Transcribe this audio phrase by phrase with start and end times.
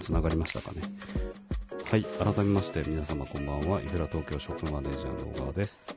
[0.00, 0.82] 繋がりましたかね。
[1.90, 5.96] はい、改めまして皆様こんばんは、イフラ東京ショップマネージャーの小川です。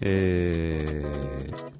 [0.00, 1.72] えー、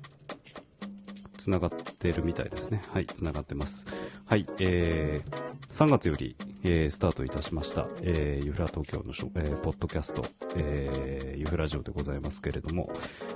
[1.38, 2.82] 繋がってるみたいですね。
[2.92, 3.86] はい、繋がってます。
[4.26, 10.22] はい、えー、3月より、えー、スタートいたしました、えー、ユフラ東京のショ、えー、ポッドキャスト、
[10.56, 12.90] えー、ユフラジオでございますけれども、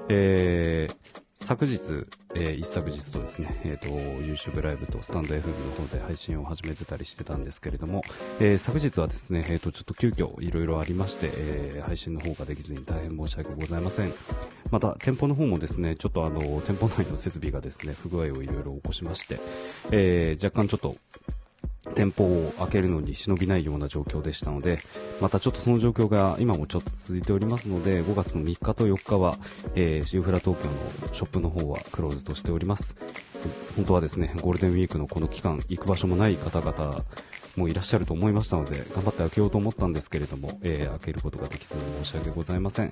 [0.09, 2.07] えー、昨日、
[2.39, 8.03] えー、一昨日とですね、えっ、ー、と、YouTube ライブとスタンド FM の方で配信を始めてたりしてたんですけれども、
[8.41, 14.13] えー、昨日はですね、えっ、と、ちょっと急遽いろいろありまして、え、配信の方ができずに大変申し訳ございません。
[14.71, 19.41] また、店舗の方もですね、ちょっとあの、店舗内の設備がですね、不具合をいろいろ起こしまして、
[19.93, 20.97] え、若干ちょっと、
[21.95, 24.79] 店舗を開けるのに忍びないような状況でしたので、
[25.21, 29.39] またちょっとその状況が今もちょっと続いておりますので、5月の3日と4日は、
[29.75, 30.69] えー、シンフラ東京
[31.07, 32.97] のショップの方はクローズとしております。
[33.77, 37.05] 本当はですね、ゴールデンウィークのこの期間、行く場所もない方々
[37.57, 42.91] もいらっしゃると思いましたので、頑張って開けようと思ったんですけれども、えー、開けることができず申し訳ございません。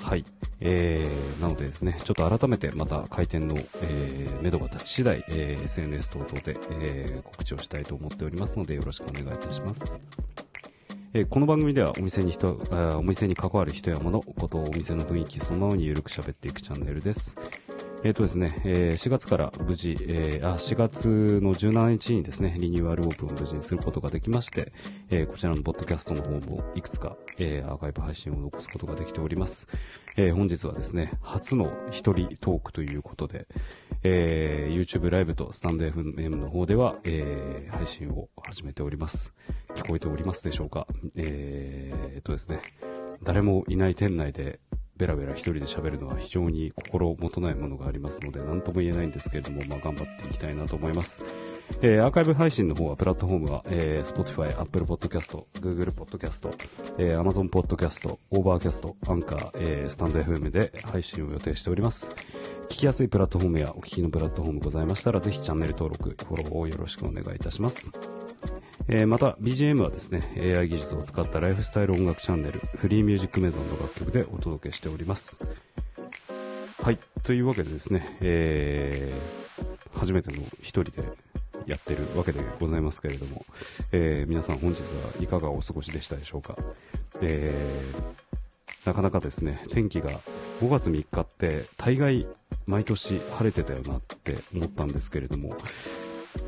[0.00, 0.24] はい。
[0.60, 10.00] えー、なのでですね、ちょっと改めてまた開店の、えー、目処が立ち次第、えー、SNS 等々で、えー、告知をしたいと思っておりますので、よろしくお願いいたします。
[11.14, 12.58] えー、この番組ではお店に人、
[12.96, 17.36] お店に関わる人や物、ことをお店の雰囲気そのままにゆるく喋っていくチャンネルです。
[18.04, 24.72] えっ、ー、とですね、えー、4月から無事、えー、あ、4月の17日にですね、リニューアルオープンを無事にすることができまして、
[25.10, 29.68] えー、こちらのポッドキャストの方もいくつか、えー、アーカイブ配信を残すことができております。
[30.16, 33.46] えー、本日はですね、初の一人トークということで、
[34.02, 39.32] えー、YouTube ライブとスタンド FM の方では、えー、配信を始めております。
[39.76, 40.88] 聞こえておりますでしょうか？
[41.16, 42.62] えー、っとですね、
[43.22, 44.58] 誰もいない店内で
[45.02, 51.24] ベラベラ一人で喋るのは非常に心もとないものがありますので、何とも言えないんですけれども、まあ、頑張っていきたいなと思います。
[51.80, 56.48] えー、アーカイブ配信の方は、プラットフォームは、えー、Spotify、Apple Podcast、Google Podcast、
[56.98, 62.12] えー、Amazon Podcast、Overcast、Anchor、えー、スタンド FM で配信を予定しております。
[62.68, 67.90] 聞きやすいプラットフォームやお聞きのプラットフォームございましたら、ぜひチャンネル登録、フォローをよろしくお願いいたします。
[68.88, 75.40] えー、また BGM はですね AI 技術を使ったライフスタイル音楽チャンネルフリーミュージックメゾンの楽曲でお届けしております。
[76.82, 81.06] はいというわけでですね、えー、初めての一人で
[81.66, 83.44] やってるわけでございますけれども、
[83.92, 86.56] えー、皆さん本日はいかがお過ごしでしたでしょうか、
[87.20, 90.10] えー、なかなかですね天気が
[90.60, 92.26] 5月3日って大概
[92.66, 95.56] 毎年晴れてたよなって思ったんですけれども、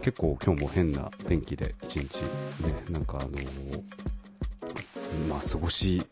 [0.02, 2.28] 結構今日も変な天気で一日ね、
[2.90, 3.82] なんかあのー、
[5.28, 6.02] まあ過ごし、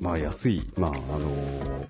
[0.00, 1.86] まあ安い、まああのー、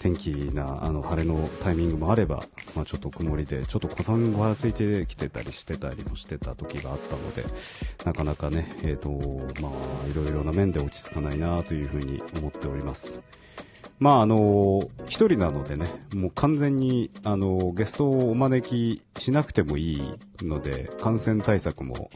[0.00, 2.42] 天気な、あの、晴れのタイミングもあれば、
[2.74, 7.44] まあちょっと曇りで、ちょっと小雨がついてきてたりしてたりもしてた時があったので、
[8.04, 9.10] なかなかね、えっ、ー、と、
[9.60, 13.20] まあいろいろな面で落ち着かないなというふうに思っております。
[13.98, 20.02] まああの、一人なのでね、もう完全に、あの、ゲストをお招きしなくてもいい
[20.42, 22.08] ので、感染対策も、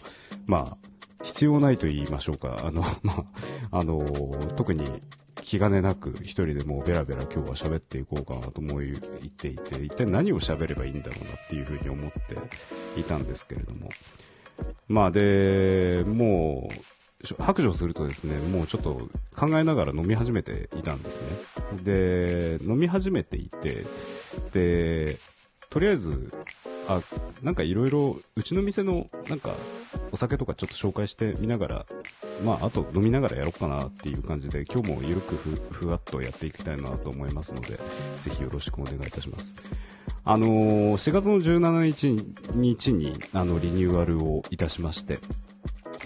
[0.46, 0.76] まあ、
[1.22, 2.56] 必要ないと言いましょうか。
[2.62, 3.24] あの、 ま
[3.70, 4.04] あ、あの、
[4.56, 4.84] 特に
[5.42, 9.00] 気兼ねなく一人でもうベラベラ今日は喋っていこうかなと思い、言っ
[9.30, 13.88] ていて、一体何を喋ればいいんだろうなっていうふうに思っていたんですけれども。
[14.88, 17.01] まあで、もう、
[17.38, 21.28] 白状するとですね、もうちょっと考えながら飲み始めていたんですね。
[21.84, 23.84] で、飲み始めていて、
[24.52, 25.18] で、
[25.70, 26.32] とりあえず、
[26.88, 27.00] あ、
[27.42, 29.54] なんかいろいろ、うちの店の、なんか、
[30.10, 31.86] お酒とかちょっと紹介してみながら、
[32.44, 37.78] まあ、あと飲みながらやろうかなっていう感じで、今日もゆるくふ、ふわっとやっていきたいなと思いますので、
[38.20, 39.56] ぜひよろしくお願いいたします。
[40.24, 42.20] あのー、4月の17
[42.54, 45.18] 日に、あの、リニューアルをいたしまして、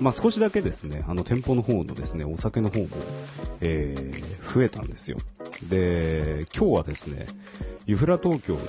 [0.00, 2.88] まあ、少しだけですね、あの店舗の方のですね、お酒の方も、
[3.60, 5.16] えー、増えたんですよ。
[5.69, 7.26] で、今日はですね、
[7.87, 8.60] ユフラ東京の、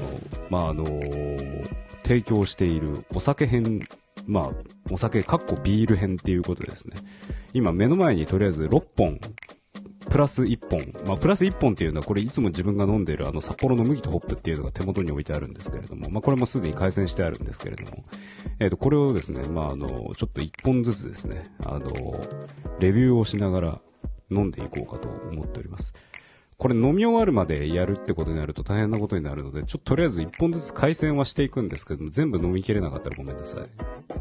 [0.50, 1.70] まあ、あのー、
[2.04, 3.82] 提供しているお酒編、
[4.26, 4.50] まあ、
[4.90, 6.96] お酒、かっこビール編っていうことですね。
[7.54, 9.20] 今目の前にとりあえず6本
[10.10, 11.06] プラス1本。
[11.06, 18.04] まあ、プラス1本っていうのは、これいつも自分が飲んでるあの札幌の麦とホップっていうのが手元に置いてあるんですけれども、まあ、これもすでに改善してあるんですけれども、
[18.60, 21.90] えっ、ー、と、これをですね、まあ、あの、ちょっと1本ずつですね、あの、
[22.80, 23.82] レビューをしながら
[24.32, 25.94] 飲んでいこうかと思っております。
[26.58, 33.70] これ飲み終わるまでやるってことになると大変なことになるので、ちょっととりあえず1本ずつ回線はしていくんですけども、全部飲みきれなかったらごめんなさい。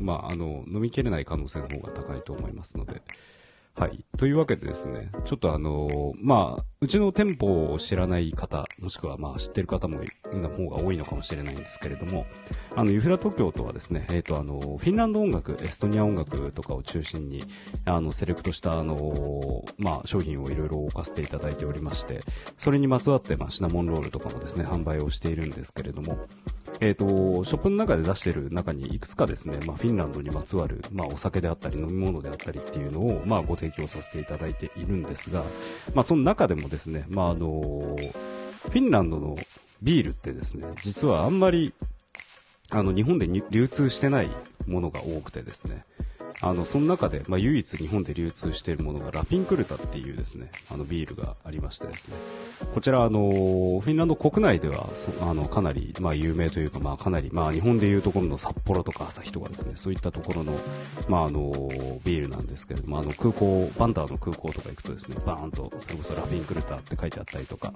[0.00, 3.00] まあ、あの、飲みきれない可能性の方が高いと思いますので、
[3.78, 4.02] はい。
[4.16, 10.00] というわけでですね、ちょっとあのー、まあ、うちの店舗を知らない方、もしくはまあ知ってる方も、
[10.32, 12.24] の方が多いのかもしれないんですけれども、
[12.74, 17.44] あの、ユフラ東京とはですね、えっ、ー、とあの、フィンランド音楽、エストニア音楽とかを中心に、
[17.84, 22.22] あの、セレクトしたあの、まあ、商品をいろいろ置かせていただいておりまして、
[22.56, 26.16] それにまつわって、まあ、シナモンロールとかもですね、販売をしているんですけれども、
[26.80, 35.44] えっ、ー、と、ショップの中で出してる中にいくつかですね、まあ、フィンランドにまつわる、まあ、お酒であったり飲み物であったりっていうのを、まあ、ご提提供させていただいているんですが、
[35.94, 37.96] まあ、その中でもですね、まあ、あの、
[38.64, 39.36] フィンランドの
[39.82, 41.72] ビールってですね、実はあんまり、
[42.70, 44.28] あの、日本で流通してない
[44.66, 45.84] ものが多くてですね、
[46.42, 52.16] あの、その中で、まあ、唯一日本で流通しているものがラピンクルタっていうですね、あの、ビールがありましてですね、
[52.74, 54.86] こちら、あの、フィンランド国内では、
[55.22, 60.52] あの、かなり、まあ、有名というか、まあ、かなり、まあ、日本でいうところの札幌とか旭とかですね、そういったところの、
[61.08, 61.50] まあ、あの、
[62.04, 67.72] ビールなんですけれども、あの、空港、バンダーの空港とか行くとですね、バーンと、それこそラピンクルタって書いてあったりとか、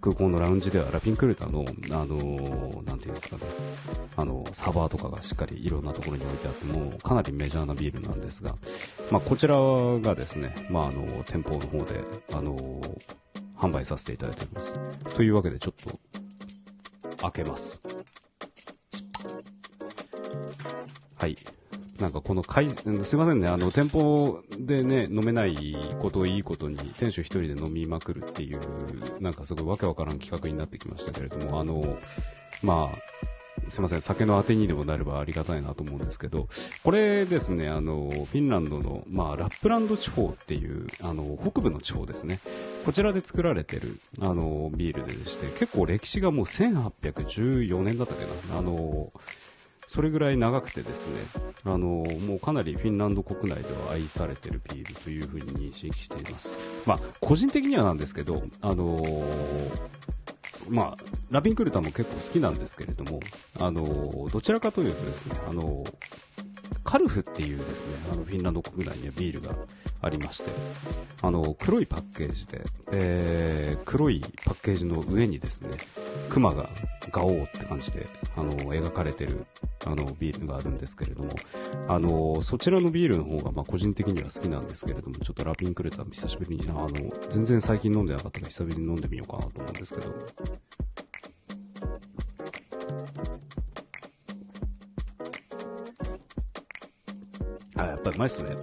[0.00, 3.42] 空港のラウンジではラピンクルタの、あの、なんていうんですかね、
[4.16, 8.56] あの、サーバーとかがしっかりいろんなところに置いてあっても、かなりメジャーなビールなんですが、
[9.10, 12.00] まあ、こちらがですね、まあ、あの、店舗の方で、
[12.32, 12.80] あの、
[13.56, 14.78] 販売させていただいております。
[15.16, 15.98] というわけで、ちょっと、
[17.22, 17.80] 開けます。
[21.16, 21.36] はい。
[22.00, 28.60] なんかこのい、すいませんね、あの、店舗でね、飲めないことをいいことに、店主一人で飲みまくるっていう、
[29.22, 31.80] なんかすごいわけわからん企画になってきましたけれども、あの、
[32.64, 32.98] まあ、
[33.68, 36.48] すいません、酒のあてにでもなればありがたいなと思うんですけど、
[36.82, 42.40] これですね、あの、フィンランドの、まあ、ラップランド地方っていう、あの、北部の地方ですね。
[42.84, 49.12] こちらで作られてる、あの、ビールでして、結構歴史がもう1814年だったっけな、あの、
[49.86, 51.20] それぐらい長くてですね、
[51.64, 56.56] あの、もうかなりフィンランド国内では愛されてるビールというふうに認識しています。
[56.86, 58.98] まあ、個人的にはなんですけど、あの
[60.68, 63.20] まあ、ラビンクルタも結構好きなんですけれども、
[63.58, 65.84] あの、どちらかというとですね、あの、
[66.84, 69.54] カルフっていうですね、あの、フィンランド国内にはビールが
[70.00, 70.50] ありまして、
[71.22, 75.70] あの、黒いパッケージで、え、黒いパッケージの上にですね、
[76.28, 76.68] 熊が
[77.10, 79.46] ガオーって感じで、あの、描かれてる、
[79.86, 81.30] あの、ビールがあるんですけれども、
[81.88, 86.88] あの、そちらのビールの方が、まあ、個人的には好きなんですけれども、ちょっとラピンクレタ久しぶりに、あの、
[87.30, 90.12] 全然最近飲んでなかったから久々に飲んでみようかなと思うんですけど、
[98.02, 98.56] ぱりうまいっすね。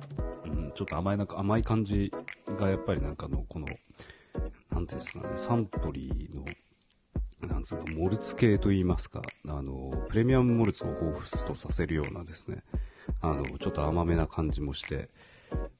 [0.45, 2.11] うん、ちょっと甘いなんか甘い感じ
[2.57, 3.67] がやっぱりなんかの、この、
[4.71, 6.45] なんていうんですかね、サントリーの、
[7.47, 12.63] なんつうか、モルツ系と言いますか、あの、プレミアムモルツを彷彿とさせるようなですね、
[13.21, 15.09] あの、ちょっと甘めな感じもして、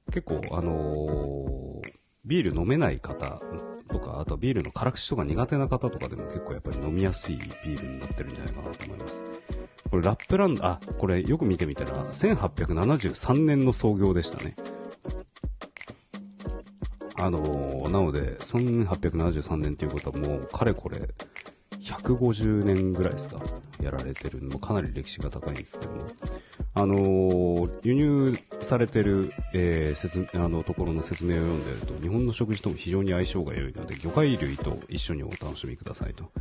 [0.07, 1.91] 結構、あのー、
[2.25, 3.41] ビール飲めない方
[3.89, 9.23] とか、あとはビールの辛口とか苦手な方とかでも結構やっぱり飲みやすいビールになってるんじゃないかなと思います。
[9.89, 14.55] これラップランド、あ、これよく見てみたら、1873年の創業でしたね。
[17.15, 21.09] あのー、なので、1873年っていうことはもう、かれこれ、
[21.81, 23.41] 150年ぐらいですか、
[23.81, 26.07] やられてるのもかなり歴史が高いんですけども、
[26.75, 36.31] あのー、輸入されてる、えー、説あのところの説明を読んでると、日本の食事とも非常に相性が良いので、魚介類と一緒にお楽しみくださいと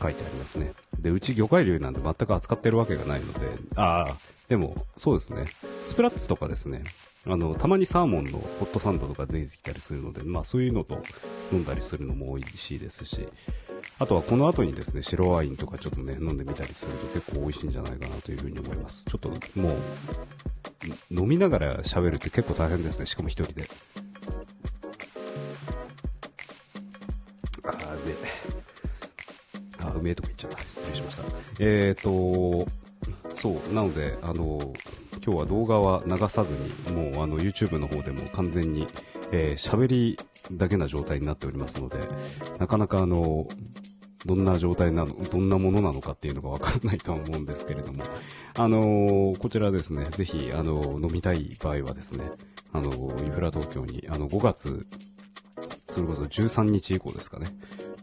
[0.00, 0.72] 書いてありますね。
[0.98, 4.16] で、うち魚介類なんで全く扱ってるわけがないので、ああ、
[4.48, 5.46] でも、そうですね。
[5.84, 6.84] スプラッツとかですね、
[7.26, 11.02] あの、たまにサーモンのホットサンドとか出てきたりするので、まあそういうのと
[11.52, 13.28] 飲んだりするのも美味しいですし、
[13.98, 19.04] あとはこの後にですね、白ワインとかちょっとね、飲んでみたりすると結構美味しいんじゃないかなというふうに思います。
[19.04, 19.28] ちょっと
[19.60, 19.76] もう、
[21.10, 23.68] 飲みながら喋るって結構大変ですね、しかも一人で。
[30.06, 30.58] あ、うめえとこ行っちゃった。
[30.58, 31.22] 失礼しました。
[31.58, 32.66] えっーと、
[33.34, 34.72] そう、なので、あの、
[35.24, 38.86] 今日は動画は流さずに、もうあの YouTube の方でも完全に、
[39.32, 40.18] えー、喋り
[40.52, 41.98] だけな状態になっておりますので、
[42.58, 43.48] なかなかあの、
[44.24, 48.02] どんな状態なの、どんなものなのかっていうのがわからないとは思うんですけれども、
[48.56, 52.24] あのー、こちらですね、ぜひ、あのー、飲みたい場合はですね、
[52.72, 54.86] あのー、ユフラ東京に、あの、5月、
[55.96, 57.46] それこそ13日以降ですかね、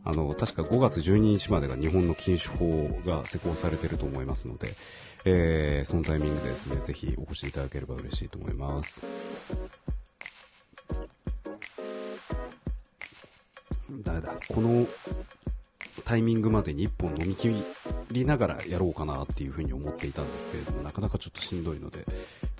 [0.03, 4.69] あの、確か5月12日までが日本の禁酒法が施行されていると思いますので、
[5.25, 9.03] えー、そのタイミングでですね、ぜひお越しいただければ嬉しいと思います。
[14.03, 14.88] だだ、この
[16.03, 17.63] タイミングまでに1本飲み切
[18.12, 22.07] りながらやろうかなっていうふうに思っていたんですけれども、なかなかちょっとしんどいので、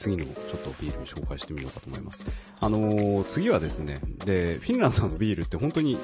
[0.04, 2.26] 次のちょっとビールに紹介してみようかと思います。
[2.60, 5.98] あのー、次はですね、で、フィンランドのビールって本当に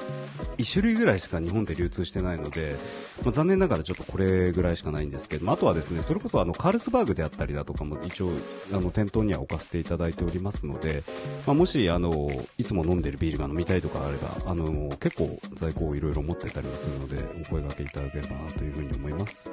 [0.58, 2.78] 1種類ぐらいしか日本で流通してないので、
[3.26, 8.32] まあ、残念ながらちょっとこれぐらいしかないんですけども、あとはですね、それこそあの、カールスバーグであったりだとかも一応、
[8.72, 11.04] あの、店頭には置かせていただいておりますので、
[11.46, 19.50] まあ、もし、あの、いつも飲んでるビールが飲みたいとかあれば、あの、結構在庫をいろいろ持ってたりもするので、お声掛けいただければなというふうに思います。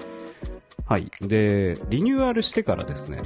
[0.89, 1.11] はい。
[1.21, 3.21] で、リニューアルしてからですね、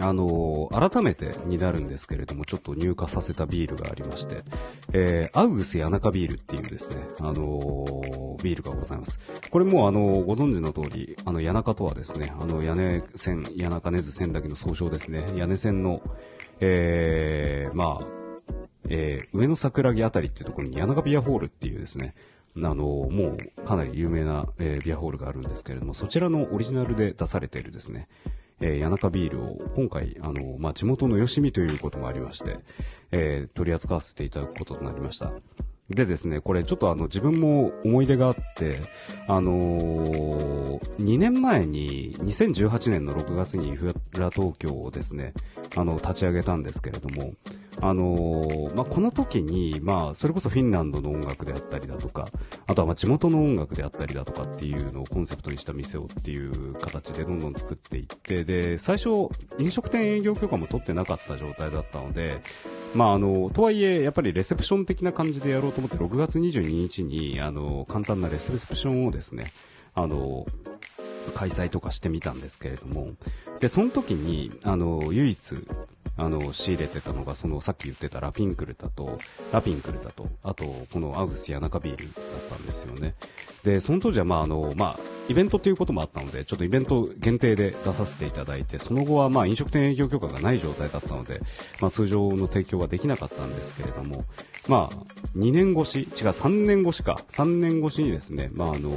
[0.00, 4.44] あのー、改めてになるんですけれども、ちょっと入荷させたビールがありまして、
[4.92, 9.18] えー、アウグス谷中ビールっていうですね、あのー、ビールがございます。
[9.50, 16.02] これもあのー、ご存知の通り、あの、谷中とはですね、あの、屋根線、谷中根津線だけの総称ですね、屋根線の、
[16.60, 18.06] えー、まあ、
[18.88, 22.14] えー、上の桜木あたりっていうところに谷中ビアホールっていうですね、
[22.56, 28.08] あの、もうかなり有名な、えー、ビアホールがあるんですけれども、そちらのオリジナルで出されているですね、
[28.60, 32.58] えー、谷中ビールを今回、あの、まあ、地元のよしみということもありまして、
[33.10, 35.32] えー、取り扱わせていただくこととなりました。
[35.90, 38.76] でですね、これちょっとあの自分も思い出があって、
[39.26, 45.34] あのー、2年前に2018年の6月にフラ東京をですね、
[45.76, 47.32] あの、立ち上げたんですけれども、
[47.82, 52.28] あのー、まあ、この時に、まあ、それこそフィンランドの音楽であったりだとか、
[52.66, 59.08] あとはま地元の音楽であったりだとかっていうのをコンセプトにした店をっていう形でどんどん作っていって、で、最初、
[59.58, 62.42] 飲食店営業許可も取ってなかった状態だったので、
[62.94, 69.46] まあ、あの、とはいえ、やっぱりレセプション的な感じでやろうと思って、6月22日に、あの、簡単なレセプションをですね、
[69.94, 70.46] あの、
[71.34, 73.12] 開催とかしてみたんですけれども、
[73.60, 75.54] で、その時に、あの、唯一、
[76.16, 79.18] あの、仕入れてたのが、その、さっき言ってたラピンクルタと、
[79.52, 83.14] ラピンクルタと、あと、このアウグス谷中ビールだったんですよね。
[83.64, 91.40] で、その当時は、まあ、あの、まあ、イベントっていうこともあったので、ちょっとイベント限定で出させていただいて、その後は、まあ、飲食店営業許可がない状態だったので、
[91.80, 94.24] まあ、通常の提供はできなかったんですけれども、
[94.70, 94.94] まあ、
[95.36, 98.92] 2年越し、違う、3年越しか、3年越しにですね、まあ、あの、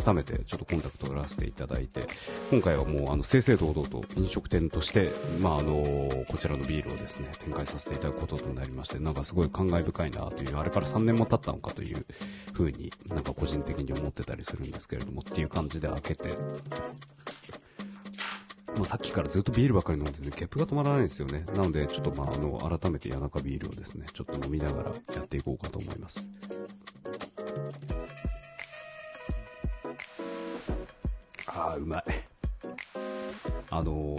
[0.00, 2.06] 改めてちょっとコンタクトを取らせていただいて、
[2.52, 5.74] 今回はもう、あの、正々堂々と飲食店として、まあ、あの、
[6.28, 12.06] こちらのビールをですね、展開させていただくこととなりまして、なんかすごい感慨深いなという、あれから3年も経ったのかという
[12.52, 16.36] ふうになんか個人的に思ってたりするんですけれども、っていう感じで開けて、
[18.76, 21.44] もうさっきからずっとビールばっかり飲んでて、ゲップが止まらないんですよね。
[21.54, 26.28] なので、ちょっとまあ、あの、改めて谷中ビールをですね、ちょっと飲みながらやっていこうかと思います。
[31.46, 32.04] ああ、うまい。
[33.70, 34.16] あの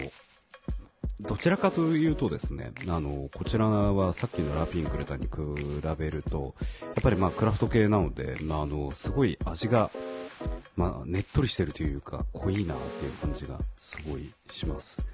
[1.22, 5.32] どちらかというとですね、あの、こちらはさっきのラピンクレタに比
[5.98, 9.90] べると、やっぱりまあクラフト系なので、まああの、すごい味が、
[10.76, 15.08] まあねっとりしてるというか、濃いなっていう感じがすごいします。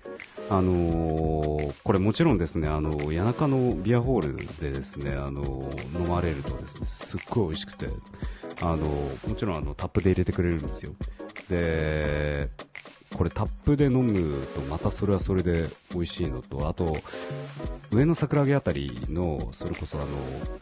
[0.50, 7.88] あのー、これもちろんですね、あの、谷中のビアホールでですね、あの、飲まれるとですね、すっごい美味しくて、
[8.62, 8.78] あの、
[9.28, 10.94] もちろんあの、タップで入れてくれるんですよ。
[11.50, 12.50] で、
[13.14, 16.96] これタップで飲むとまたそれはそれで美味しいのと、あと、
[17.92, 20.08] 上の桜木あたりの、それこそあの、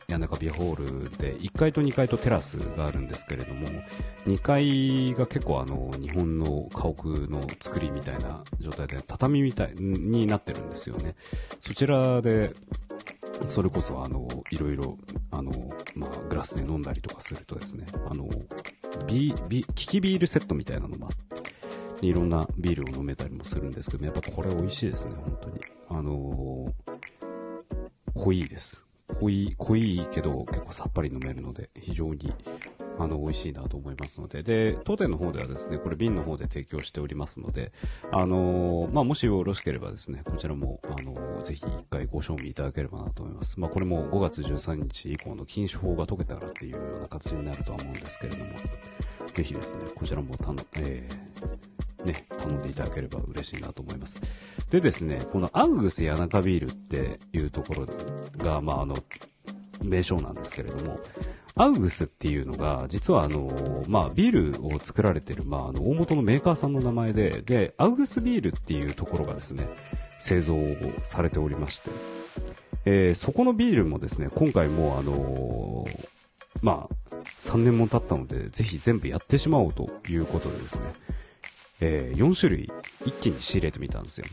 [0.07, 3.67] 谷中ビホールで、1階と2階とテラスがあるんですけれども、
[4.25, 11.15] 2階が結構あの、日本の家屋の作りみたいな状態で、畳みたいになってるんですよね。
[11.59, 12.53] そちらで、
[13.47, 14.97] それこそあの、いろいろ、
[15.31, 15.51] あの、
[15.95, 18.27] まあ、グラスで飲んだりとかするとですね、あの、
[19.07, 21.21] ビ、ビ、キキビールセットみたいなのもあって、
[22.01, 25.61] いろんなビールを飲めたりもするんですけど、やっぱこれ美味しいですね、本当に。
[25.89, 28.85] あのー、濃いです。
[29.19, 32.33] 濃い、濃いけど結構さっぱり飲めるので、非常に、
[32.97, 37.71] あの、美味しいなと思いますので、で、当店の方ではですね、これ瓶の方で提供しておりますので、
[38.11, 43.59] あのー、まあ、もしよろしければですね、こちらも、あのー、ぜひ一回ご賞味いただければなと思います。
[43.59, 48.45] まあ、これも5月13日以降の禁止法が解けたらっていうような形になるとは思うんですけれども、
[49.33, 51.70] ぜひですね、こちらもたの、えー
[52.05, 54.21] ね、頼んでいただければ嬉しいなと思います。
[54.69, 57.87] でですね、このアウグス谷中ビールっていうところ
[58.43, 58.97] が、まあ、あの、
[59.83, 60.99] 名称なんですけれども、
[61.55, 69.65] アウグスっていうのが、実はあの、まあ、ビールを作られてる、まあ、あの、大元のメーカーさんの名前で、で、アウグスビールっていうところがですね、
[70.19, 71.89] 製造をされておりまして、
[72.85, 76.07] えー、そこのビールもですね、今回もあのー、
[76.61, 80.89] まあ、3年も経ったので、ぜひ全部やってしまおうということでですね、
[81.81, 82.71] えー、4種類
[83.05, 84.27] 一気に仕入れてみたんですよ。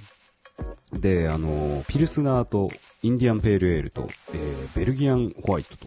[0.92, 2.70] で、あの、ピルスナーと
[3.02, 5.86] インディアンペールエールと、えー、ベルギアンホワイトと、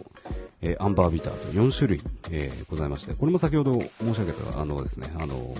[0.61, 5.53] えー、アンバービターと4種類、えー、ございまして、これも先ほど申し上げた、あのですね、あの、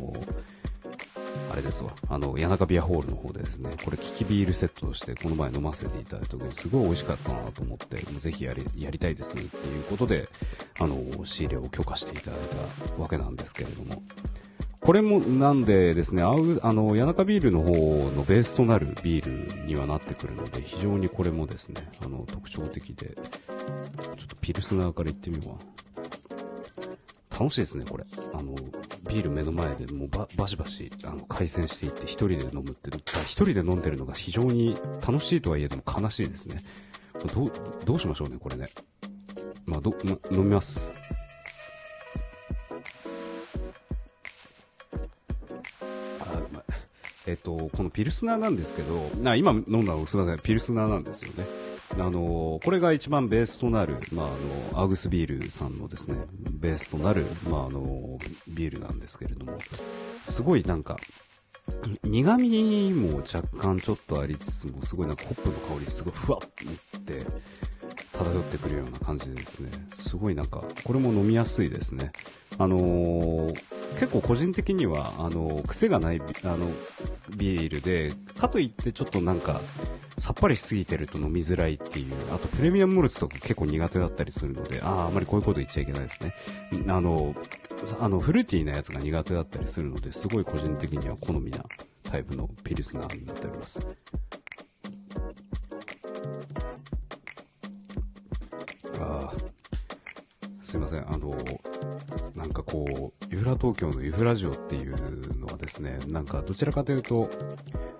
[1.51, 10.29] あれですわ、あの、谷中ビアホールの方でですね、これ、キキビールセットとして、この前飲ませていただいた時に、すごい美味しかったなと思って、もうぜひやり、やりたいですっていうことで、
[10.79, 12.39] あの、仕入れを許可していただい
[12.95, 14.01] たわけなんですけれども、
[14.81, 16.33] これもなんでですね、あ
[16.73, 17.71] の、谷中ビールの方
[18.15, 23.21] のベースとなるビールにはなってくるので、非常にこれもですね、あの、特徴的で、ちょ
[24.23, 25.55] っとピルスナーからいってみようわ。
[27.39, 28.05] 楽しいですね、これ。
[28.33, 28.55] あの、
[29.07, 32.89] ビール目の前でもうババシバシ、あの、回旋していって一人で飲むって
[33.25, 34.75] 一人で飲んでるのが非常に
[35.07, 36.57] 楽しいとはいえども悲しいですね。
[37.35, 37.51] どう、
[37.85, 38.65] どうしましょうね、これね。
[39.65, 39.95] まあ、ど、
[40.31, 40.91] 飲みます。
[47.27, 51.45] えっと、このピルスナーなんですけど、な今飲んだのすみません、ピルスナーなんですよね。
[51.99, 56.17] あの、これが一番ベースとなる、まあ、あの、アグスビールさんのですね、
[56.51, 59.57] ベースとなる、まあ、あの、ビールなんですけれども、
[60.23, 60.97] すごいなんか、
[62.03, 66.49] 苦味も若干ちょっとありつつも、すごいなんかホップの香りすごいふわっ
[66.97, 67.25] って、
[68.23, 72.11] 漂ってくるような感じでですね、すごいなんか、これも飲みやすいですね。
[72.57, 73.53] あのー、
[73.93, 76.67] 結構個人的には、あの、癖がない、あの、
[77.35, 79.61] ビールで、かといってちょっとなんか、
[80.17, 86.35] さっぱりしすぎてると飲みづらいっていう、あとプレミアムモルツとか結構苦手だったりするので、ああ、あまりこういうこと言っちゃいけないですね。
[86.87, 87.35] あの、
[87.99, 91.65] あの、フルーティーなやつが苦手だったりするので、すごい個人的には好みな
[92.03, 93.87] タイプのピルスナーになっております。
[100.61, 101.35] すいません、あの、
[102.35, 107.29] なんかこう、ユフラ東京のユフラジオっていうのはですね、なんかどちらかというと、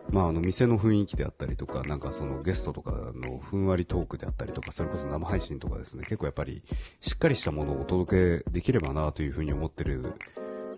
[0.10, 6.64] まあ、あの、店の雰囲気であったりとか、なんかそのゲストとかのふんわりトークであったりとか、それこそ生配信とかですね、結構やっぱり
[7.00, 10.14] しっかりしたものをお届けできればなというふうに思ってる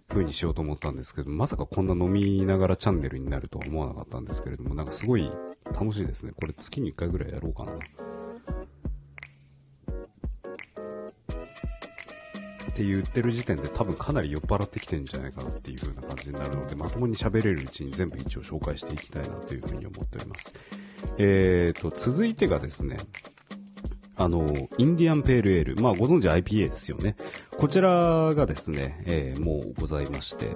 [0.10, 5.32] 風にしようと思ったんですけど、まさかこんな飲みながらチャンネルになるとは思わなかったんですけれども、なんかすごい
[5.66, 6.32] 楽しいですね。
[6.36, 7.74] これ月に1回ぐらいやろうかな。
[12.74, 20.56] って言ってる時点で多分かなり酔っ払ってきてんじゃないかなっていう風な感じになるので、まともに喋れるうちに全部一応紹介していきたいなという風に思っております。
[21.20, 22.98] えーと、続いてがですね、
[24.16, 24.48] あの、
[24.80, 25.82] インディアンペールエール。
[25.84, 27.16] まあ、ご存知 IPA ですよね。
[27.60, 30.50] こちらがですね、えー、もうございまして、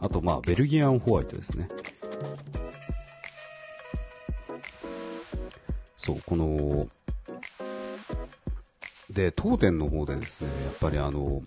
[0.00, 1.68] あと、まあ、ベルギアンホワイトですね。
[5.96, 6.86] そう、この、
[9.10, 11.42] で、当店の方でですね、やっぱりあの、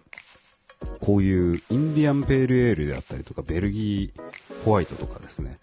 [0.99, 5.57] こういうインディアンペールエールであったりとか、ベルギーホワイトとかですね、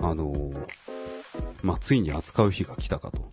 [0.00, 0.52] あの、
[1.62, 3.32] まあ、ついに扱う日が来たかと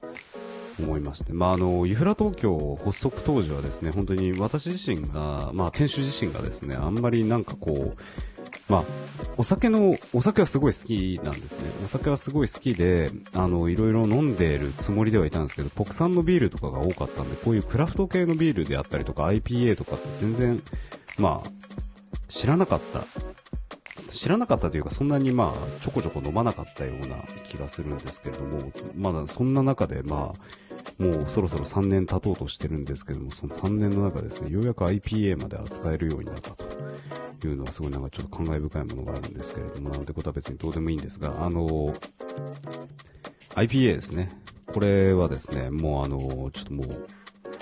[0.80, 7.98] 思いまして、まあ、あの、ユフラ東京発足当時はですね、本当に私自身が、まあ、店主自身がですね、あんまりなんかこう、
[8.69, 8.84] まあ、
[9.38, 11.69] お酒の、お酒はすごい好きなんですね。
[11.84, 20.63] お酒はすごい好きで、あの、いろいろ飲んでいるつもりではいたんですけど、国産のビールとかが多かったんで、こういうクラフト系のビールであったりとか IPA とかって全然、
[21.17, 21.49] まあ、
[22.30, 23.04] 知らなかった。
[24.12, 36.74] 知らなかったというか、そんなにまあ、ちょこちょこ飲まなかったような気がするんですけれども、まだそんな中でまあ、もうそろそろ3年経とうとしてるんですけども、その3年の中ですね、ようやく IPA まで扱えるようになったと。
[37.48, 41.93] いうのはすごいなんかちょっと感慨深いものがあるんですけれども、なんてことは別にどうでもいいんですが、あの、
[43.56, 44.32] IPA ですね。
[44.67, 46.17] これはですね、もうあの、
[46.52, 46.88] ちょっともう、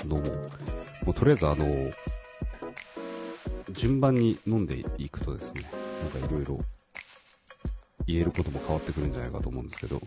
[0.04, 0.24] 飲もう。
[1.06, 1.66] もうとりあえずあの、
[3.72, 5.64] 順番に飲んでいくとですね、
[6.14, 6.60] なんかいろいろ
[8.06, 10.02] 言えることも変わってくるんじゃないかと思うんですけど、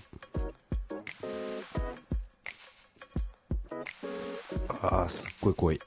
[4.86, 5.80] ああ、すっごい濃い。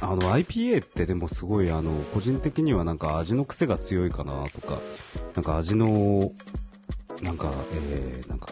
[0.00, 4.78] あの IPA ってでもすごいあの個人的にはなんか味の癖が強いかなとか、
[5.34, 6.32] なんか味の、
[7.22, 7.50] なんか、
[7.92, 8.48] えー、なんか、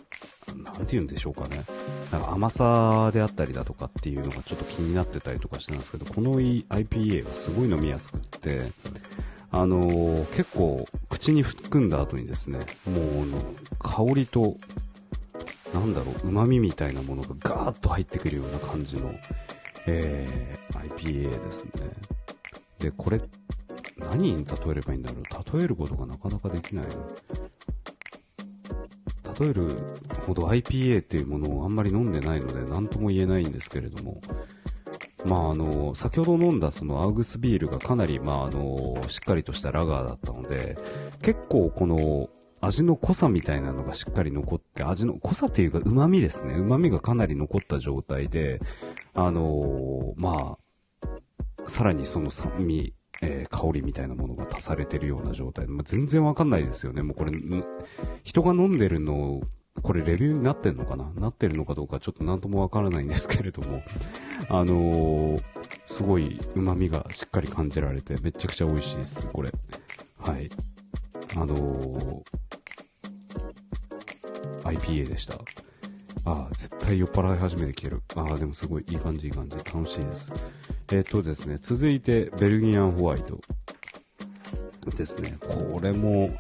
[0.57, 1.65] なんて言うんでしょうかね。
[2.11, 8.73] なんか甘さであったりだとかっていうのがちょっと気になってたりとかしてたんですけど、この IPA はすごい飲みやすくって、
[9.51, 13.27] あのー、結構口に含んだ後にですね、もう、
[13.79, 14.57] 香りと、
[15.75, 19.13] なんだろう、旨味みたいなものがガーッと入ってくるような感じの、
[19.87, 21.71] えー、IPA ですね。
[22.79, 23.21] で、これ、
[23.99, 25.59] 何に例えればいいんだろう。
[25.59, 26.87] 例えることがなかなかできない。
[29.41, 29.77] 例える
[30.25, 34.21] ほど IPA っていうものをあんまり飲んでないので何とも言えないんですけれども、
[35.25, 40.79] まああの、先ほど飲んだそのアウグスビールがかなりまああの、しっかりとしたラガーだったので、
[41.21, 42.29] 結構この
[42.61, 46.55] 味の濃さみたいなのがしっかり残って、味の濃さっていうか旨味ですね。
[46.55, 48.61] 旨味がかなり残った状態で、
[49.15, 57.03] あのー、まあ、さらにその酸味、えー、香りみたいなものが足されてるような状態、まあ、全然わかんないですよね。
[57.03, 57.33] もうこれ、
[58.23, 59.41] 人が飲んでるの
[59.83, 61.13] これレビューになってんのかな？
[61.17, 63.83] なってるのかどうかちょっとなんともわからないんですけれども、
[64.49, 65.43] あのー、
[65.87, 69.51] すごい旨味がしっかり感じられてめちゃくちゃ美味しいです、これ。
[70.19, 70.49] はい。
[71.37, 72.23] あのー、
[74.65, 75.35] IPA でした。
[76.27, 78.03] ああ、絶対酔っ払い始めてきてる。
[78.17, 79.57] ああ、でもすごいいい感じいい感じ。
[79.57, 80.33] 楽しいです。
[80.93, 83.41] えー、とですね、続いて、ベルギアンホワイト。
[84.91, 85.37] ですね。
[85.41, 86.31] これも、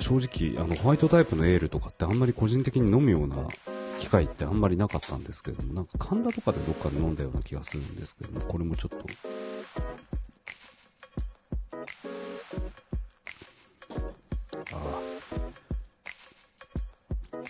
[0.00, 3.36] 正直、あの、ホワイトタイプのエールとかってあんまり個人的に飲むような
[3.98, 9.06] 機会ってあんまりなかったんですけども、なんか神田とかでどっかで飲んだような気がするんですけども、これもちょっと、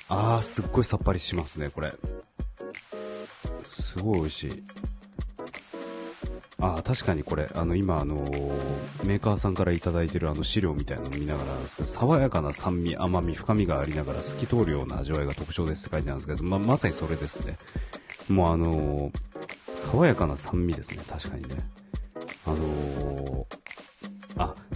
[0.08, 0.42] ああ。
[0.42, 1.92] すっごいさっぱりしますね、これ。
[3.64, 4.64] すごい美味しい。
[6.64, 17.58] あ確かにこれ、あの、今、あのー、メーカーさんから頂いてるあの資料みたいなのを見ながらなんですけど、爽やかな酸味、甘み、深みがありながら透き通るような味わいが特徴ですって書いてあるんですけど、ま、まさにそれですね。
[18.28, 19.12] もうあのー、
[19.74, 21.56] 爽やかな酸味ですね、確かにね。
[22.46, 23.44] あのー、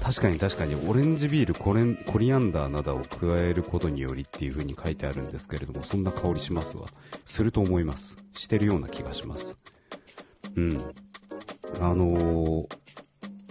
[0.07, 6.87] 確かに確かに、オレンジビールコレン、コリアンダーなどを加えることによりっていう風に書いてあるんですけれども、そんな香りしますわ。
[7.25, 8.17] すると思います。
[8.33, 9.59] してるような気がします。
[10.55, 10.79] うん。
[11.81, 12.67] あのー、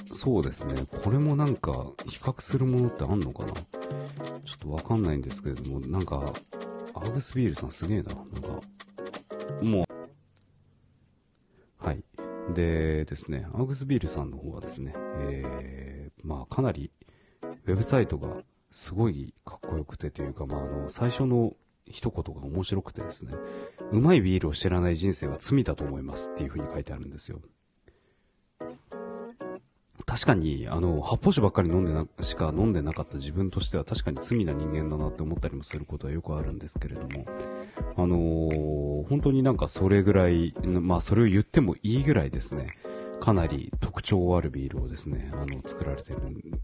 [0.06, 0.76] そうですね。
[1.04, 3.52] これもなんか、比較するものってあんのかな？
[3.52, 3.62] ちょ
[4.56, 6.24] っとわかんないんですけれども、なんか、
[6.94, 8.14] アーグスビールさんすげえな。
[8.16, 8.62] なんか、
[9.62, 9.86] もう、
[11.86, 12.02] はい。
[12.54, 15.95] でですね、アーグスビールさんの方はですね、えー、
[16.26, 16.92] まあかなり、
[17.66, 18.38] ウェブサイトが
[18.72, 21.54] すごいかっこよくてというか、まああの、最初の
[21.86, 23.34] 一言が面白くてですね、
[23.92, 27.42] うまいビールを知らない人生は罪だと思いますっていう風に書いてあるんですよ。
[30.06, 37.26] 確かに、あの、発泡酒ばっかり飲んでな、しか飲んでなかった自分としては確かに罪な人間だなって思ったりもすることはよくあるんですけれども、
[37.98, 42.70] あのー、本当になんかそれぐらい、まあそれを言ってもいいぐらいですね、
[43.26, 46.20] かなり特徴あるビールをですね、あの、作られてる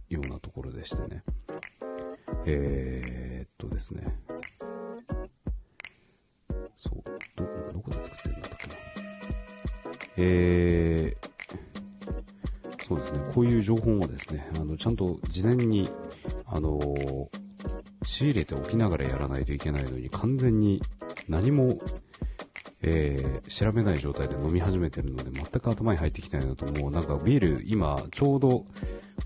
[0.10, 1.24] ようなところでしてね。
[2.46, 4.04] えー、っとですね。
[6.78, 7.04] そう、
[7.36, 8.74] ど、どこで作ってるんだったっけな。
[10.18, 15.90] えー、そうですね、こういう情報もですね、あの、ちゃんと事前に、
[16.46, 17.28] あのー、
[18.06, 20.80] 仕入れておきながらやらないといけないのに、完全に
[21.28, 21.80] 何も、
[22.84, 28.66] えー、調べない状態で飲み始めてるので、全く頭に入ってきてないのと、もうなんかビール、今、ちょうど、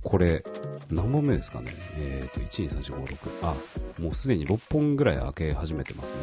[0.04, 0.44] これ、
[0.92, 3.48] 何本目ですかねえっ、ー、と、1、2、3、4、5、6。
[3.48, 3.56] あ、
[4.02, 6.20] もうすでに6本ぐらい開け始めてますね。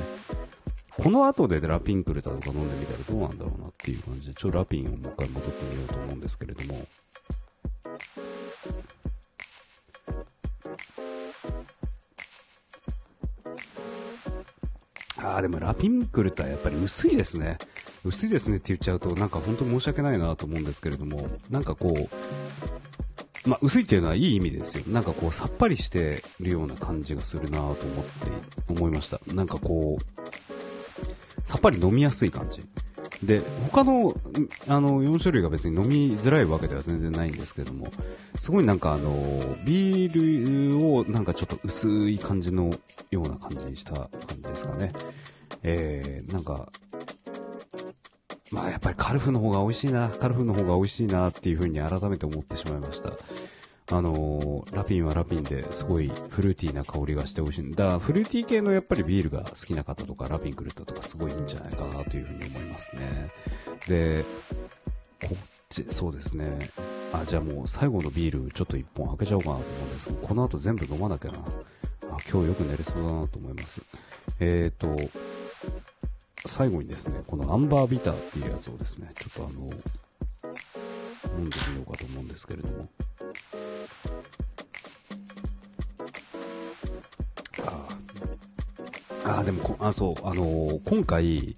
[0.94, 6.86] この後でラピンクルタとか飲んでみたらどうなんだろうなっていう感じで、ちょっとラピンをもう一回戻ってみようと思うんですけれども、
[15.36, 17.58] あ、でもラピンクルってやっぱり薄いですね。
[18.04, 24.84] 薄いですねって言っちゃうと、なんか本当申し訳ないなと思うんですけれども、なんかこう、まあ、薄いっていうのはいい意味ですよ。
[24.88, 27.82] なんかこう、さっぱりしてるような感じがするなと思って、
[28.68, 29.20] 思いました。
[29.34, 32.62] なんかこう、さっぱり飲みやすい感じ。
[33.24, 33.40] で、
[33.70, 34.14] 他の、
[34.68, 37.88] あの、4種類が別に飲みづらいわけでは全然ないんですけども、
[38.38, 39.12] すごいなんかあの、
[39.64, 42.70] ビールをなんかちょっと薄い感じの
[43.10, 44.92] ような感じにした感じですかね。
[45.62, 46.70] えー、なんか、
[48.52, 53.12] まあやっぱりカルフの方が美味しいな、カルフの方が美味しいなっていう風に改めて思ってしまいました。
[53.90, 57.98] あのー、ラピンはラピンですごいフルーティーな香りがして美味しいんだ。
[57.98, 63.30] フルーティー系のやっぱりビールが好きな方とか、ラピンクルッタとかすごいいいんじゃないかなというふうに思いますね。
[63.88, 64.24] で、
[65.28, 65.36] こっ
[65.68, 66.58] ち、そうですね。
[67.12, 71.38] あ、じゃあもう最後のビールちょっと一本開けちゃおうかなと思うんですけど、この後全部飲まなきゃな。
[71.38, 71.42] あ、
[72.30, 73.82] 今日よく寝れそうだなと思います。
[74.40, 74.96] えーと、
[76.46, 79.70] 最後にですね、このアンバービターっていうやつをですね、ちょっとあの、
[81.38, 82.88] 飲んでみようかと思うんですけれども。
[89.24, 91.56] ああ、でもあ、そう、あのー、今回、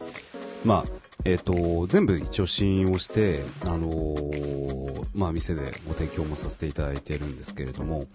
[0.64, 8.06] まあ、えっ、ー、と、全部一応試飲をして、あのー、まあ、店でご提供もさせていただいてるんですけれども、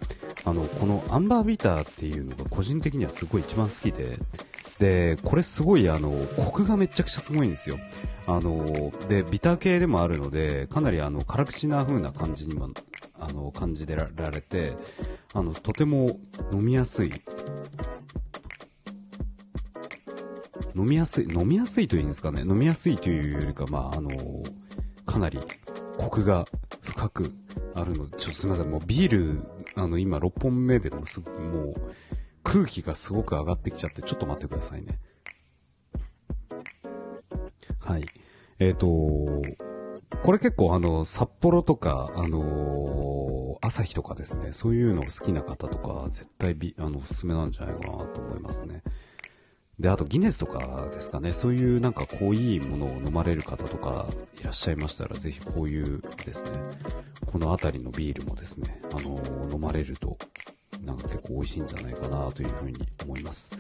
[0.46, 4.20] あの、このアンバービターっていうのが個人的にはすごい一番好きで、
[4.80, 7.78] で、これすごいあの、コクがめちゃくちゃすごいんですよ。
[8.26, 12.70] あの、で、ビター系でもあるので、かなりあの、辛口な風な感じにも、
[13.20, 14.74] あの、感じでられて、
[15.34, 16.20] あの、とても
[16.52, 17.12] 飲みやすい
[20.76, 22.42] 飲みやすい、飲みやすいといいんですかね。
[22.42, 24.10] 飲みやすいというよりか、まあ、あの
[25.06, 25.40] かなり
[25.98, 26.46] コクが
[26.82, 27.34] 深く
[27.76, 29.44] あるので、ちょっとすみません、もうビール、
[29.76, 31.76] あの、今6本目でもす、もう、
[32.52, 34.98] 空気がすごく上がってきちゃって、ちょっと待ってくださいね。
[37.80, 38.06] はい。
[38.58, 38.88] えっ、ー、と
[40.24, 48.82] これ結構あの、札幌とか、あのー、朝日とかですね、そういうの好きな方とか、絶対ビ、あの、おすすめなんじゃないかなと思いますね。
[49.80, 54.08] で、あとギネスとかですかね、そういうなんか濃いものを飲まれる方とか
[54.42, 56.50] いらっしゃいましたら、ぜひこういうですね、
[57.28, 60.09] この辺りのビールもですね、あのー、飲まれると、
[61.30, 63.58] 構美味しいんじゃないかなというふうに思います。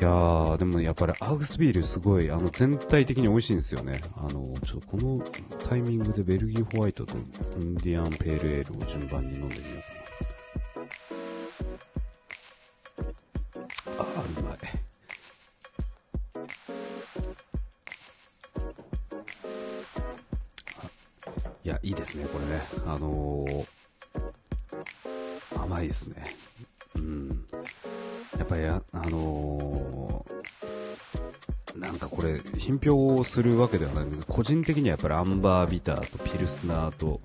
[0.00, 4.00] いやー、でもやっぱりアウグスビールすごい、あの、全体的に美味しいんですよね。
[4.16, 5.20] あの、ちょっとこの
[5.68, 7.18] タイミングでベルギーホワイトとイ
[7.60, 9.82] ンディアンペールエールを順番に飲んでみよ
[13.86, 14.58] うかなあうま。
[21.82, 22.60] いいですね、これね。
[22.86, 23.66] あのー、
[25.68, 26.24] 甘いですね。
[26.96, 27.44] うん。
[28.38, 37.20] やっぱりあ、のー、なんかこれ、品評をするわけではないんです個人的にはやっぱりアンバービターとピルスナーと、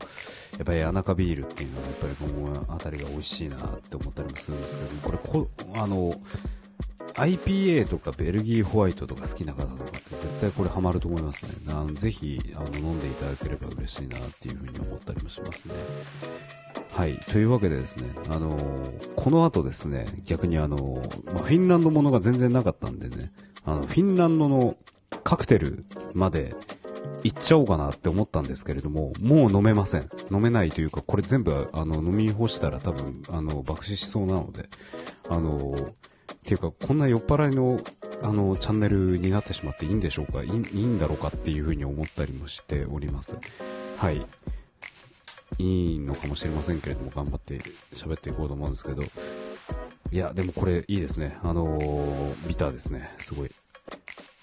[0.58, 6.13] やっぱり谷中ビールっていうのはやっぱりこの辺りが美味しいなって思ったりもするんですけど、これこ、あの、
[7.15, 11.51] IPA とかベルギーホワイトとか好きな方とかって絶対これハマると思いますね。
[11.65, 15.75] なぜひあの飲んでいただければ嬉しいなっていうふうに思ったりもしますね。
[16.95, 17.17] はい。
[17.32, 23.32] というわけでですね、あのー、この後ですね、逆にあのー、まあ、フィンランドものが全然なかったんでね、
[23.65, 24.77] あの、フィンランドの
[25.23, 26.56] カクテルまで
[27.23, 30.10] 行っちゃおうかなって思ったんですけれども、もう飲めません。
[30.32, 34.69] 飲めないというか、これ全部、あの、飲み干したら多分、あの、爆死しそうなので、
[35.29, 35.91] あのー
[36.34, 37.79] っていうか、こんな酔っ払いの、
[38.21, 40.43] あの、チャンネルになってしまっていいんでしょうか？
[40.43, 43.38] いいいいんだろうかっていうふうに思ったりもしております。
[43.97, 44.21] はい。
[45.58, 47.60] いいのかもしれませんけれども、頑張って
[47.94, 49.04] 喋っていこうと思うんですけど、
[50.12, 51.38] いや、でもこれいいですね。
[51.44, 53.10] あのー、ビターですね。
[53.18, 53.52] すごい。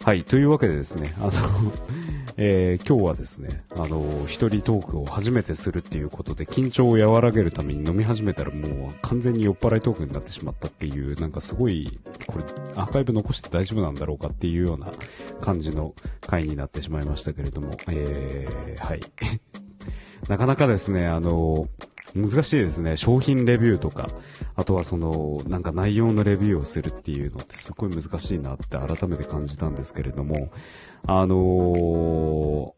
[0.03, 0.25] はい。
[0.25, 1.31] というわけでですね、あの
[2.38, 12.44] えー、今日はですね、あの、一人トークを初めてするっていうことで、緊張を和らげるために飲み始めたらもう完全に酔っ払いトークになってしまったっていう、なんかすごい、これ、
[12.77, 14.90] アーカイブ残して大丈夫なんだろうかっていうような
[15.42, 19.01] 感じの回になってしまいましたけれども、えー、はい。
[20.28, 21.68] なかなかですね、あの、
[22.14, 22.96] 難しいですね。
[22.96, 24.09] 商品レビューとか、
[24.56, 30.50] あとはその、なんか内容のレビューをするっていうのってすごい難しいなって改めて感じたんですけれども、
[31.06, 32.72] あのー、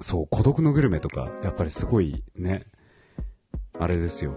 [0.00, 2.66] そう、孤独のグルメとか、やっぱりすごいね、
[3.78, 4.34] あれですよ。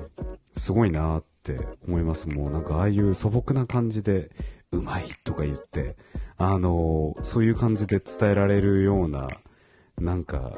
[0.55, 2.27] すごいなって思います。
[2.29, 4.29] もうなんかああいう素朴な感じで、
[4.71, 5.95] うまいとか言って、
[6.37, 9.27] あのー、そういう感じで伝えられるような、
[9.97, 10.53] なんか、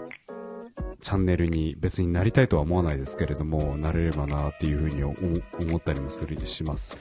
[1.01, 6.97] チャンネルに別になりたいとは思わないですけれども、なれればなっていうふうに思ったりもするします。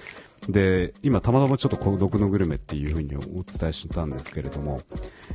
[0.49, 4.81] で、今たまたまちょっと孤独のグルメっていうふうにお伝えしたんですけれども、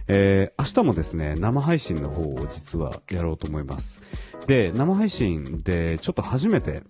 [0.07, 4.01] えー、明日もですね、生配信の方を実はやろうと思います。
[4.47, 6.81] で、生配信でちょっと初めて、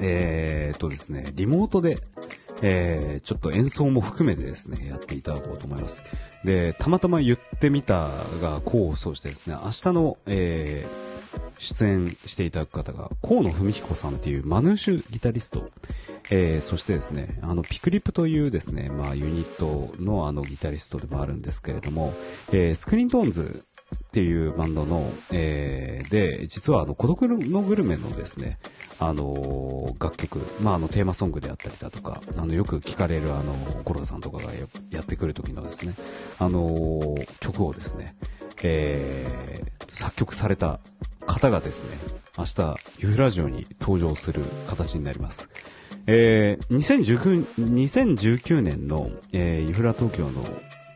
[0.00, 1.98] えー、っとですね、リモートで、
[2.62, 6.02] えー、ちょっと演奏も含めてですね、やっていただこうと思います。
[6.44, 8.08] で、たまたま言ってみた
[8.40, 11.08] が功を奏してですね、明日の、えー、
[11.58, 15.70] 出演していただく方が、河野文彦さんっていうマヌーシュギタリスト、
[16.30, 22.12] えー、そしてですね、あの、ピクリップというですね、まあ、ユニットのあの、ギタリストでもあるんですけれども、
[22.52, 23.64] えー、スクリーントーンズ
[23.96, 28.58] っていうバンドの、えー、で、実はあの、孤独のグルメのですね、
[29.00, 34.52] あの、楽曲、まあ、あの、テーマソングであったりだとか、あの、よく聞かれるあの、ゴロさんとかが
[34.90, 35.94] やってくる時のですね、
[36.38, 38.16] あの、曲をですね、
[38.62, 40.80] えー、作曲された
[41.26, 41.96] 方がですね、
[42.36, 45.48] 明日、ユーラジオに登場する形になります。
[46.06, 50.42] えー、2019, 2019年の、えー、ユフラ東京の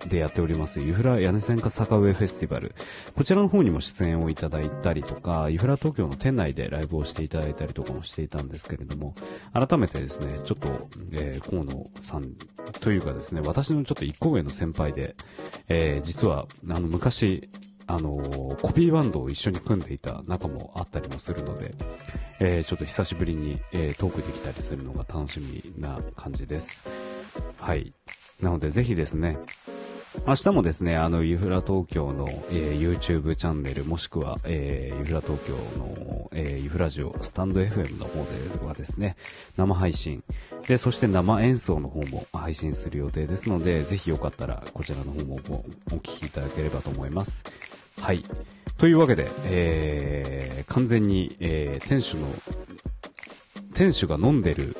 [0.08, 2.74] でやっております、ユフラ屋根線か坂上フェスティバル。
[3.14, 9.14] こちらの方にも出演をいただいたりとか、ユフラ東京の店内でライブをしていただいたりとかもしていたんですけれども、
[9.52, 12.32] 改めてですね、ちょっと、えー、河野さん
[12.80, 15.14] というかですね、私のちょっと一個上の先輩で、
[15.68, 17.48] えー、実は、あの、昔、
[17.86, 21.74] あのー、コピーバンドを一緒に組んでいた仲もあったりもするので、
[22.40, 26.84] えー、ちょっと久しぶりに、えー、トークできたりするのが楽しみな感じです。
[27.58, 27.92] はい。
[28.40, 29.38] なので、ぜひですね、
[30.26, 38.22] 明日もですね、あの、ユフラ東京の、えー、YouTube チャンネル、もしくは、えー、ユフラ東京の、えー、ユフラジオ、スタンド FM の方
[38.58, 39.16] ではですね、
[39.56, 40.22] 生配信、
[40.68, 45.36] で、そして生演奏の方も配信する予定ですので、ぜひよかったら、こちらの方も
[45.92, 47.44] お聞きいただければと思います。
[47.98, 48.22] はい。
[48.76, 52.28] というわけで、えー、完全に、えー、店主の、
[53.74, 54.76] 店主が飲んでる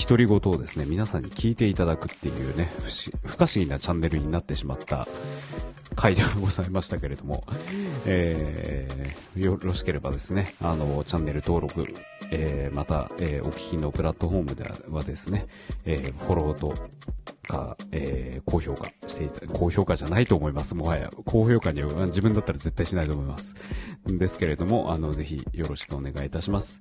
[0.00, 5.06] 独り言をですね、皆さんに聞いていただくっていうね、不不可思議なチャンネルになってしまった
[5.94, 7.44] 回ではございましたけれども、
[8.06, 11.86] えー、よろしければですね、あの、チャンネル登録、
[12.30, 15.46] えー、また、えー、お聞きのプラットフォームではですね、
[15.84, 16.74] えー、フォローと
[17.42, 20.74] か、えー、高評価していた、高評価じゃないと思います。
[20.74, 23.54] もはや、高評価には自分だったら絶対しないと思います。
[24.06, 26.80] ですけれども、あの、ぜひよろしくお願いいたします。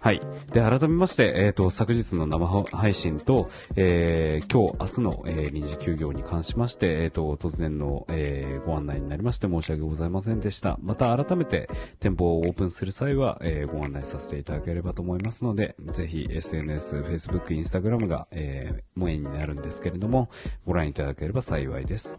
[0.00, 0.20] はい。
[0.52, 10.78] で、改めまして、えっ、ー、と、昨日の生配信と、えー、今日、明日の、えー、臨時休業に関しまして、えっ、ー、と、突然の、えー、ご案内になりまして申し訳ございませんでした。
[10.80, 11.68] また改めて、
[11.98, 19.97] 店舗をオープンする際は、えー、ご案内させていただければと思いますので、ぜひ SNS、Facebook、Instagram が、えー、萌えになるんですけれども、
[20.66, 22.16] ご覧いただければ幸いです。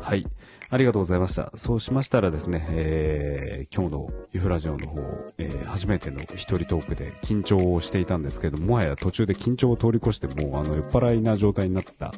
[0.00, 0.26] はい。
[0.72, 1.50] ありがとうございました。
[1.56, 5.00] そうしましたらですね、えー、今日のユフラジオの方、
[5.38, 12.14] えー、初めての一人トークで緊張をしていたんですけども、もはや途中で緊張を通り越してもうあの酔っ払いな状態になった、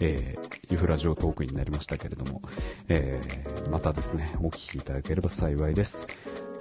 [0.00, 2.42] えー、ユフラジオトークになりましたけれども、
[2.88, 6.06] えー、またですね、お聞きいただければ幸いです。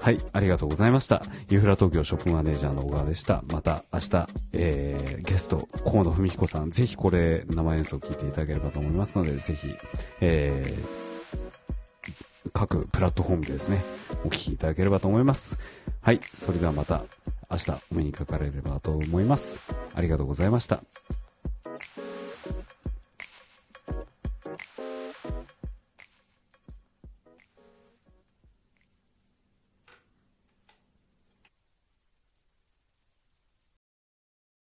[0.04, 1.22] はい、ありがとうございました。
[1.50, 3.42] ユーフラ東京ショップマネージャーの小川でした。
[3.54, 9.74] また明日、えー、ゲスト、河野文彦さん、ぜひこれ、生演奏を聴いていただければと思いますので、ぜひ、
[10.20, 13.82] えー、各プラットフォームでですね、
[14.26, 15.62] お聴きいただければと思います。
[16.02, 17.04] はい、それではまた
[17.50, 19.62] 明日お目にかかれればと思います。
[19.96, 20.84] ありがとうございました。